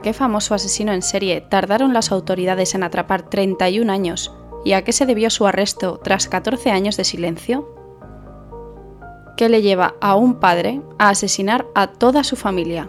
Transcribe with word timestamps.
¿A 0.00 0.02
qué 0.02 0.14
famoso 0.14 0.54
asesino 0.54 0.94
en 0.94 1.02
serie 1.02 1.42
tardaron 1.42 1.92
las 1.92 2.10
autoridades 2.10 2.74
en 2.74 2.84
atrapar 2.84 3.28
31 3.28 3.92
años 3.92 4.32
y 4.64 4.72
a 4.72 4.82
qué 4.82 4.92
se 4.92 5.04
debió 5.04 5.28
su 5.28 5.46
arresto 5.46 6.00
tras 6.02 6.26
14 6.26 6.70
años 6.70 6.96
de 6.96 7.04
silencio? 7.04 7.68
¿Qué 9.36 9.50
le 9.50 9.60
lleva 9.60 9.96
a 10.00 10.14
un 10.16 10.36
padre 10.36 10.80
a 10.98 11.10
asesinar 11.10 11.66
a 11.74 11.88
toda 11.88 12.24
su 12.24 12.36
familia? 12.36 12.88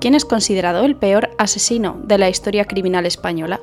¿Quién 0.00 0.14
es 0.14 0.24
considerado 0.24 0.84
el 0.84 0.94
peor 0.94 1.30
asesino 1.36 1.98
de 2.04 2.18
la 2.18 2.28
historia 2.28 2.66
criminal 2.66 3.04
española? 3.04 3.60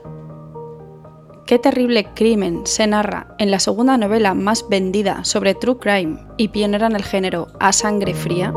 ¿Qué 1.45 1.57
terrible 1.57 2.09
crimen 2.13 2.67
se 2.67 2.85
narra 2.85 3.33
en 3.37 3.49
la 3.49 3.59
segunda 3.59 3.97
novela 3.97 4.33
más 4.33 4.67
vendida 4.67 5.23
sobre 5.23 5.55
True 5.55 5.77
Crime 5.77 6.19
y 6.35 6.49
pionera 6.49 6.87
en 6.87 6.97
el 6.97 7.03
género 7.03 7.47
A 7.61 7.71
Sangre 7.71 8.13
Fría? 8.13 8.53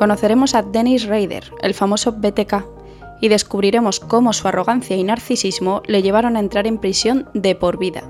Conoceremos 0.00 0.54
a 0.54 0.62
Dennis 0.62 1.06
Rader, 1.06 1.52
el 1.60 1.74
famoso 1.74 2.12
BTK, 2.12 2.64
y 3.20 3.28
descubriremos 3.28 4.00
cómo 4.00 4.32
su 4.32 4.48
arrogancia 4.48 4.96
y 4.96 5.04
narcisismo 5.04 5.82
le 5.84 6.00
llevaron 6.00 6.38
a 6.38 6.40
entrar 6.40 6.66
en 6.66 6.78
prisión 6.78 7.28
de 7.34 7.54
por 7.54 7.78
vida 7.78 8.02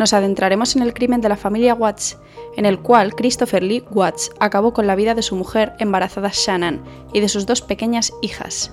nos 0.00 0.14
adentraremos 0.14 0.76
en 0.76 0.82
el 0.82 0.94
crimen 0.94 1.20
de 1.20 1.28
la 1.28 1.36
familia 1.36 1.74
Watts, 1.74 2.16
en 2.56 2.64
el 2.64 2.80
cual 2.80 3.14
Christopher 3.14 3.62
Lee 3.62 3.84
Watts 3.90 4.30
acabó 4.40 4.72
con 4.72 4.86
la 4.86 4.94
vida 4.94 5.14
de 5.14 5.20
su 5.20 5.36
mujer 5.36 5.74
embarazada 5.78 6.30
Shannon 6.32 6.82
y 7.12 7.20
de 7.20 7.28
sus 7.28 7.44
dos 7.44 7.60
pequeñas 7.60 8.10
hijas. 8.22 8.72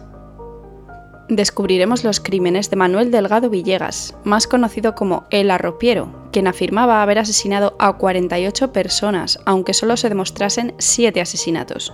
Descubriremos 1.29 2.05
los 2.05 2.21
crímenes 2.21 2.69
de 2.69 2.77
Manuel 2.77 3.11
Delgado 3.11 3.49
Villegas, 3.49 4.15
más 4.23 4.47
conocido 4.47 4.95
como 4.95 5.25
El 5.29 5.51
Arropiero, 5.51 6.29
quien 6.31 6.47
afirmaba 6.47 7.03
haber 7.03 7.19
asesinado 7.19 7.75
a 7.79 7.97
48 7.97 8.71
personas, 8.71 9.37
aunque 9.45 9.73
solo 9.73 9.97
se 9.97 10.07
demostrasen 10.07 10.73
7 10.77 11.19
asesinatos. 11.19 11.93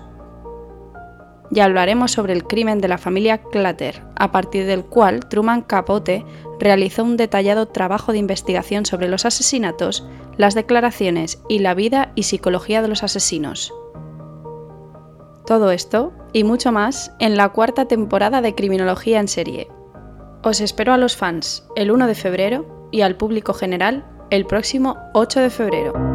Ya 1.49 1.65
hablaremos 1.65 2.11
sobre 2.11 2.33
el 2.33 2.43
crimen 2.43 2.79
de 2.79 2.87
la 2.87 2.99
familia 2.99 3.39
Clatter, 3.39 4.03
a 4.15 4.31
partir 4.31 4.67
del 4.67 4.85
cual 4.85 5.27
Truman 5.27 5.63
Capote 5.63 6.23
realizó 6.59 7.03
un 7.03 7.17
detallado 7.17 7.67
trabajo 7.67 8.11
de 8.11 8.19
investigación 8.19 8.85
sobre 8.85 9.07
los 9.07 9.25
asesinatos, 9.25 10.07
las 10.37 10.53
declaraciones 10.53 11.41
y 11.49 11.59
la 11.59 11.73
vida 11.73 12.11
y 12.13 12.23
psicología 12.23 12.83
de 12.83 12.87
los 12.87 13.03
asesinos. 13.03 13.73
Todo 15.45 15.71
esto 15.71 16.13
y 16.31 16.43
mucho 16.43 16.71
más 16.71 17.11
en 17.19 17.35
la 17.35 17.49
cuarta 17.49 17.85
temporada 17.85 18.41
de 18.41 18.55
Criminología 18.55 19.19
en 19.19 19.27
serie. 19.27 19.67
Os 20.41 20.61
espero 20.61 20.93
a 20.93 20.97
los 20.97 21.17
fans 21.17 21.65
el 21.75 21.91
1 21.91 22.07
de 22.07 22.15
febrero 22.15 22.89
y 22.91 23.01
al 23.01 23.17
público 23.17 23.53
general 23.53 24.05
el 24.29 24.45
próximo 24.45 24.97
8 25.13 25.41
de 25.41 25.49
febrero. 25.49 26.12